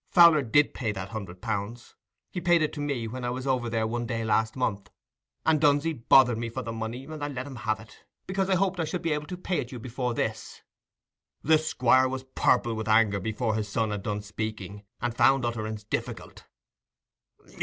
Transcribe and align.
"Fowler 0.09 0.41
did 0.41 0.73
pay 0.73 0.91
that 0.91 1.09
hundred 1.09 1.41
pounds. 1.43 1.93
He 2.31 2.41
paid 2.41 2.63
it 2.63 2.73
to 2.73 2.79
me, 2.81 3.07
when 3.07 3.23
I 3.23 3.29
was 3.29 3.45
over 3.45 3.69
there 3.69 3.85
one 3.85 4.07
day 4.07 4.23
last 4.23 4.55
month. 4.55 4.89
And 5.45 5.61
Dunsey 5.61 5.93
bothered 5.93 6.39
me 6.39 6.49
for 6.49 6.63
the 6.63 6.71
money, 6.71 7.05
and 7.05 7.23
I 7.23 7.27
let 7.27 7.45
him 7.45 7.57
have 7.57 7.79
it, 7.79 8.03
because 8.25 8.49
I 8.49 8.55
hoped 8.55 8.79
I 8.79 8.83
should 8.83 9.03
be 9.03 9.11
able 9.11 9.27
to 9.27 9.37
pay 9.37 9.59
it 9.59 9.71
you 9.71 9.77
before 9.77 10.15
this." 10.15 10.63
The 11.43 11.59
Squire 11.59 12.07
was 12.09 12.23
purple 12.33 12.73
with 12.73 12.87
anger 12.87 13.19
before 13.19 13.53
his 13.53 13.69
son 13.69 13.91
had 13.91 14.01
done 14.01 14.23
speaking, 14.23 14.83
and 14.99 15.15
found 15.15 15.45
utterance 15.45 15.83
difficult. 15.83 16.45